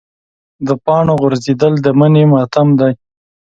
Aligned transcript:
د 0.67 0.69
پاڼو 0.85 1.13
غورځېدل 1.21 1.73
د 1.81 1.87
مني 1.99 2.23
ماتم 2.31 2.67
دی. 2.79 2.93